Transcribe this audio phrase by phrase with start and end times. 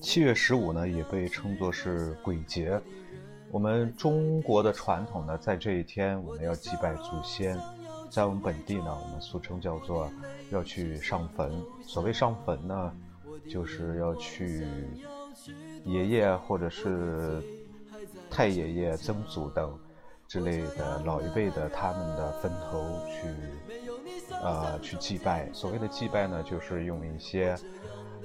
[0.00, 2.80] 七月十五呢，也被称作是鬼节。
[3.50, 7.56] 我们中国的传统呢，在这一天我们要祭拜祖先。
[8.10, 10.10] 在我们本地呢，我们俗称叫做
[10.50, 11.52] 要去上坟。
[11.86, 12.92] 所谓上坟呢，
[13.48, 14.66] 就是要去
[15.84, 17.40] 爷爷或者是
[18.30, 19.78] 太爷爷、曾祖等
[20.26, 23.28] 之类的老一辈的他们的坟头去，
[24.42, 25.48] 呃，去祭拜。
[25.52, 27.56] 所谓的祭拜呢，就是用一些。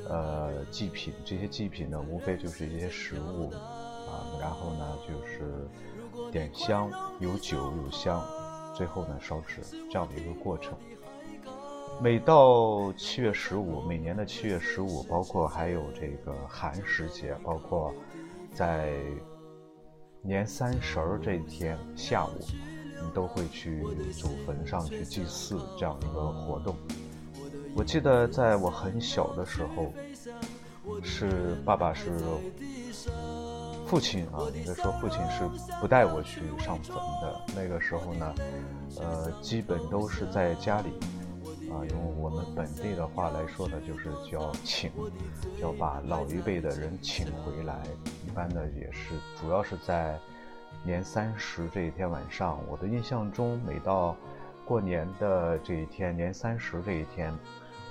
[0.09, 5.65] 呃，祭品这些祭品呢，无非就是一些食物啊，然后呢就是
[6.29, 6.91] 点香，
[7.21, 8.21] 有酒有香，
[8.75, 10.77] 最后呢烧纸这样的一个过程。
[12.01, 17.93] 每到七月十五，每年的七月十五，包括还有这个寒食节，包括
[18.51, 18.93] 在
[20.21, 22.41] 年三十儿这一天下午，
[23.13, 26.75] 都会去祖坟上去祭祀这样一个活动。
[27.75, 29.91] 我记得在我很小的时候，
[31.01, 32.11] 是爸爸是
[33.87, 35.47] 父亲啊，应该说父亲是
[35.81, 37.45] 不带我去上坟的。
[37.55, 38.33] 那个时候呢，
[38.99, 40.89] 呃，基本都是在家里
[41.71, 44.91] 啊，用我们本地的话来说呢，就是叫请，
[45.59, 47.81] 叫把老一辈的人请回来。
[48.27, 50.19] 一般的也是，主要是在
[50.83, 52.59] 年三十这一天晚上。
[52.67, 54.15] 我的印象中，每到
[54.65, 57.33] 过年的这一天，年三十这一天。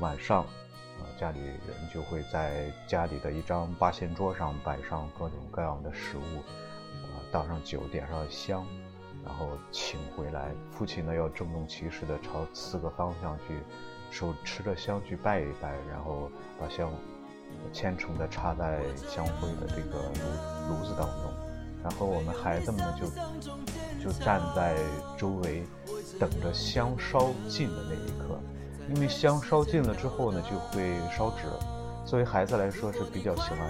[0.01, 1.59] 晚上，啊，家里人
[1.93, 6.39] 就会在家里的一张八仙桌上摆上各种各样的食物，
[7.05, 8.67] 啊，倒上酒，点上香，
[9.25, 10.51] 然后请回来。
[10.73, 13.61] 父亲呢要郑重其事的朝四个方向去，
[14.11, 16.29] 手持着香去拜一拜，然后
[16.59, 16.91] 把香
[17.73, 19.99] 虔诚的插在香灰的这个
[20.69, 21.32] 炉炉子当中，
[21.83, 23.07] 然后我们孩子们呢就
[24.05, 24.77] 就站在
[25.17, 25.65] 周围，
[26.19, 28.39] 等着香烧尽的那一刻。
[28.93, 31.45] 因为香烧尽了之后呢，就会烧纸。
[32.05, 33.61] 作为孩子来说是比较喜欢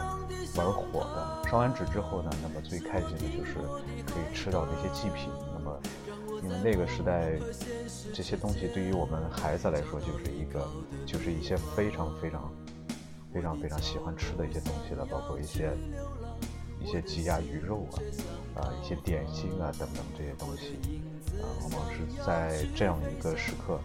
[0.56, 1.48] 玩火的。
[1.50, 3.54] 烧完纸之后呢，那么最开心的就是
[4.06, 5.28] 可以吃到这些祭品。
[5.52, 5.78] 那么，
[6.42, 7.38] 因为那个时代，
[8.12, 10.66] 这些东西对于我们孩子来说就是一个，
[11.04, 12.50] 就是一些非常非常
[13.32, 15.70] 非常非常喜欢吃的一些东西了，包括一些
[16.82, 17.86] 一些鸡鸭鱼肉
[18.56, 21.00] 啊，啊一些点心啊等等这些东西。
[21.40, 23.80] 啊，往往是在这样一个时刻，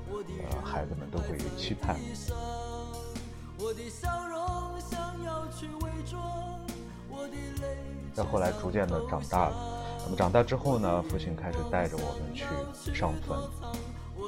[0.49, 1.95] 呃，孩子们都会期盼。
[8.13, 9.55] 再后来，逐渐的长大了。
[10.03, 12.45] 那么长大之后呢，父亲开始带着我们去
[12.93, 13.37] 上坟。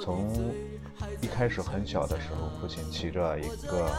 [0.04, 0.30] 从
[1.22, 3.90] 一开始很小的时候，父亲骑着一个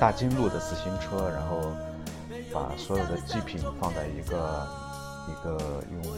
[0.00, 1.60] 大金鹿的自行车，然后
[2.54, 4.66] 把所有的祭品放在一个
[5.28, 5.58] 一个
[5.92, 6.14] 用。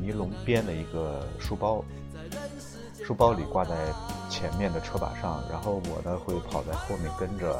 [0.00, 1.82] 尼龙编的一个书包，
[3.02, 3.74] 书包里挂在
[4.28, 7.58] 前面的车把上，然后我呢会跑在后面跟着，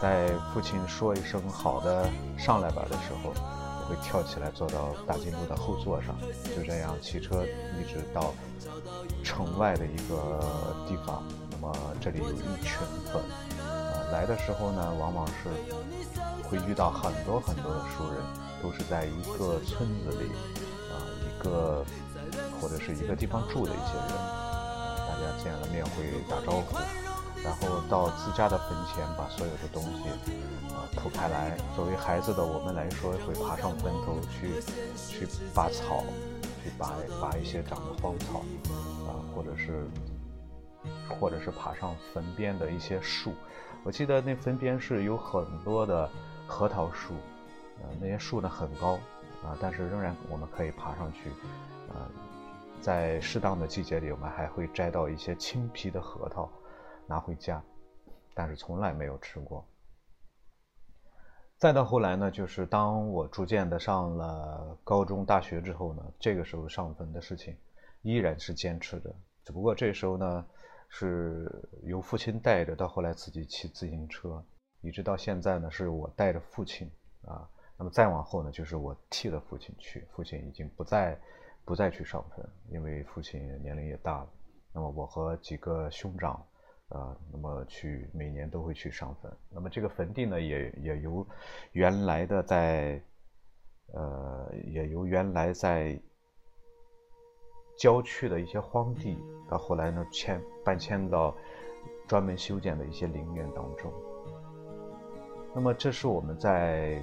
[0.00, 2.08] 在父亲说一声“好的，
[2.38, 6.14] 上来吧”的时候，我会跳起来坐到大金鹿的后座上，
[6.54, 8.32] 就这样骑车一直到
[9.24, 10.40] 城外的一个
[10.86, 11.24] 地方。
[11.50, 12.78] 那么这里有一群
[13.12, 13.20] 坟，
[13.58, 15.50] 呃，来的时候呢，往往是
[16.52, 18.20] 会遇到很多很多的熟人，
[18.62, 20.28] 都是在一个村子里
[20.92, 21.42] 啊，一。
[21.42, 21.84] 个
[22.60, 26.76] 或者是一个地方住的一些人，大家见了面会打招呼，
[27.42, 30.08] 然后到自家的坟前把所有的东西
[30.72, 31.58] 啊铺开来。
[31.74, 34.62] 作为孩子的我们来说，会爬上坟头去
[34.94, 36.04] 去拔草，
[36.62, 38.44] 去拔拔一些长的荒草
[39.08, 39.84] 啊，或者是
[41.08, 43.34] 或者是爬上坟边的一些树。
[43.84, 46.08] 我记得那坟边是有很多的
[46.46, 47.14] 核桃树，
[47.82, 48.98] 呃，那些树呢很高。
[49.42, 51.28] 啊，但是仍然我们可以爬上去，
[51.92, 52.08] 呃，
[52.80, 56.48] 在适当的季节里，我们还会摘到一些青皮的核桃
[57.08, 57.60] 拿回家，
[58.34, 59.66] 但是从来没有吃过。
[61.58, 67.56] 再到后来呢，就是当我逐渐的上了高中、大学之后呢，这个时候上坟的事情
[68.02, 69.12] 依然是坚持的，
[69.44, 70.46] 只不过这时候呢
[70.94, 71.50] 是
[71.84, 74.44] 由父亲带着，到后来自己骑自行车，
[74.82, 76.86] 一直到现在呢是我带着父亲
[77.22, 77.48] 啊。
[77.78, 81.18] 那么再往后呢，就是我替了父亲去，父亲已经不再
[81.64, 84.28] 不再去上坟，因为父亲年龄也大了。
[84.70, 86.46] 那么我和几个兄长，
[86.88, 89.32] 呃，那么去每年都会去上坟。
[89.48, 91.26] 那么这个坟地呢，也也由
[91.72, 93.02] 原来的在，
[93.94, 95.98] 呃，也由原来在
[97.76, 99.16] 郊区的一些荒地，
[99.48, 101.34] 到后来呢迁搬迁到
[102.06, 103.92] 专门修建的一些陵园当中。
[105.54, 107.02] 那么这是我们在。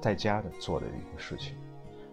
[0.00, 1.56] 在家的做的一个事情，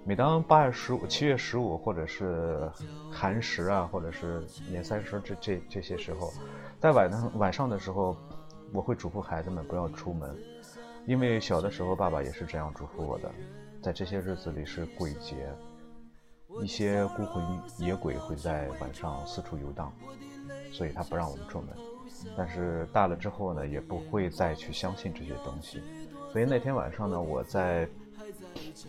[0.04, 2.68] 每当八月十五、七月十五，或者是
[3.12, 6.34] 寒食啊，或者是年三十这这这些时候，
[6.80, 8.18] 在晚上晚上的时候，
[8.74, 10.36] 我会嘱咐孩子们不要出门，
[11.06, 13.32] 因为小的时候爸爸也是这样嘱咐我的。
[13.84, 15.48] 在这些日子里是鬼节，
[16.62, 17.44] 一些孤魂
[17.78, 19.92] 野鬼会在晚上四处游荡，
[20.72, 21.70] 所以他不让我们出门。
[22.36, 25.82] 但是大了之后呢，也不会再去相信这些东西。
[26.32, 27.88] 所以那天晚上呢，我在，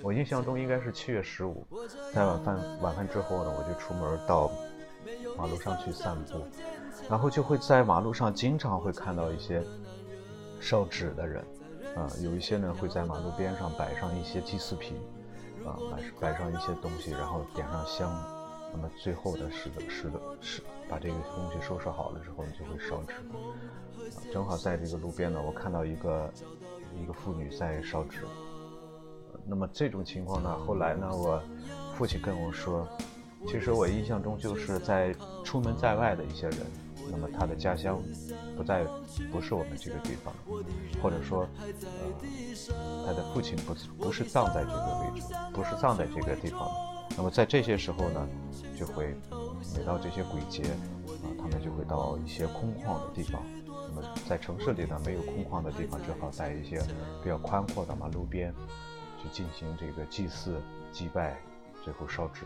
[0.03, 1.67] 我印象中应该是七月十五，
[2.15, 4.51] 在晚饭晚饭之后呢，我就出门到
[5.37, 6.41] 马路上去散步，
[7.11, 9.63] 然后就会在马路上经常会看到一些
[10.61, 11.45] 烧纸的人。
[11.97, 14.99] 啊，有一些呢会在马路边上摆上一些祭祀品，
[15.67, 15.77] 啊，
[16.21, 18.11] 摆摆上一些东西，然后点上香，
[18.73, 23.15] 那么最后的是的，是的，是把这个东西收拾好了之后，你就会烧纸。
[24.33, 26.33] 正好在这个路边呢，我看到一个
[27.03, 28.21] 一个妇女在烧纸。
[29.45, 31.43] 那么这种情况呢，后来呢，我
[31.95, 32.87] 父亲跟我说，
[33.47, 35.15] 其实我印象中就是在
[35.45, 36.59] 出门在外的一些人。
[37.11, 38.03] 那么他的家乡
[38.57, 38.85] 不在，
[39.31, 40.35] 不是我们这个地方，
[41.03, 41.47] 或者说，
[42.69, 43.75] 呃，他的父亲不
[44.05, 46.71] 不是葬在这个位置，不是葬在这个地方。
[47.17, 48.29] 那么在这些时候呢，
[48.79, 49.15] 就会
[49.77, 53.43] 每到这些鬼节，啊，他们就会到一些空旷的地方。
[53.89, 56.79] 那么在城市里呢，没有空旷的地方，只好在一些
[57.23, 58.53] 比较宽阔的马路边
[59.23, 60.61] 去进行这个祭祀、
[60.93, 61.41] 祭拜，
[61.83, 62.43] 最后烧纸。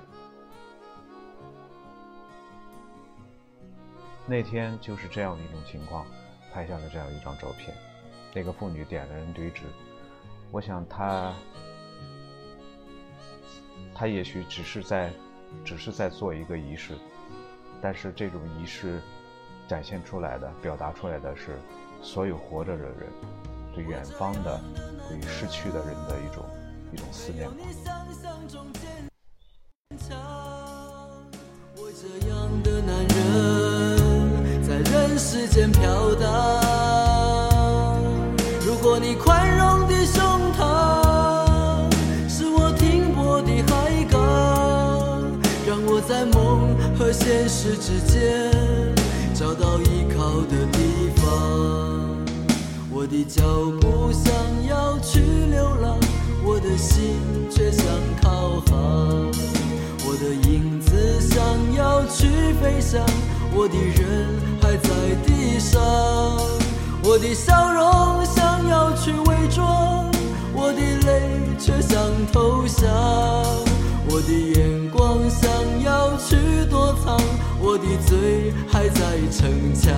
[4.31, 6.06] 那天就是这样的一种情况，
[6.53, 7.77] 拍下了这样一张照片。
[8.32, 9.62] 那个妇女点了人堆纸，
[10.53, 11.35] 我想她，
[13.93, 15.11] 她也许只是在，
[15.65, 16.97] 只是在做一个仪式，
[17.82, 19.03] 但是这种仪式
[19.67, 21.59] 展现出来的、表达出来的是
[22.00, 22.94] 所有活着的人
[23.75, 24.61] 对远方的、
[25.09, 26.44] 对于逝去的人的一种
[26.93, 27.56] 一种思念吧。
[35.41, 36.29] 时间飘荡，
[38.61, 40.23] 如果你宽容的胸
[40.53, 41.89] 膛
[42.29, 44.21] 是我停泊的海港，
[45.67, 48.53] 让我在梦和现实之间
[49.33, 51.25] 找到依靠的地方。
[52.93, 53.43] 我的脚
[53.81, 54.31] 步想
[54.69, 55.99] 要去流浪，
[56.45, 57.17] 我的心
[57.51, 57.87] 却想
[58.23, 59.31] 靠航，
[60.05, 61.41] 我的影子想
[61.73, 62.29] 要去
[62.61, 63.03] 飞翔。
[63.52, 64.29] 我的人
[64.62, 64.88] 还在
[65.26, 65.81] 地上，
[67.02, 70.11] 我的笑容想要去伪装，
[70.55, 71.99] 我的泪却想
[72.32, 72.88] 投降，
[74.08, 75.50] 我的眼光想
[75.85, 76.37] 要去
[76.70, 77.20] 躲藏，
[77.61, 79.00] 我的嘴还在
[79.31, 79.93] 逞强。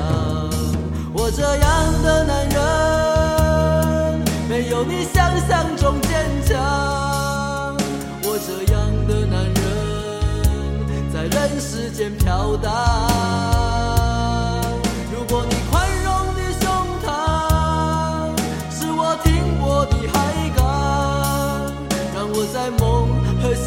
[1.14, 6.10] 我这样的男人，没有你想象中坚
[6.46, 6.56] 强。
[8.24, 9.60] 我这样的男人，
[11.12, 13.11] 在人世间飘荡。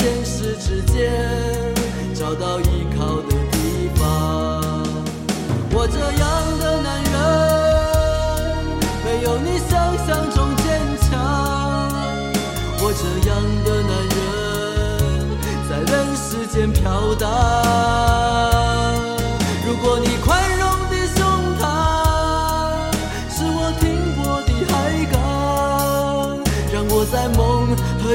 [0.05, 1.11] 现实之间
[2.13, 4.03] 找到依靠的地方。
[5.71, 7.13] 我这样的男人，
[9.03, 9.73] 没有你想
[10.05, 10.63] 象中坚
[11.01, 11.09] 强。
[12.83, 13.33] 我这样
[13.65, 14.15] 的男人，
[15.67, 17.25] 在人世间飘荡。
[19.65, 20.64] 如果你宽容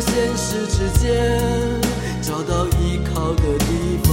[0.01, 1.39] 现实之间
[2.23, 4.10] 找到依靠的地方。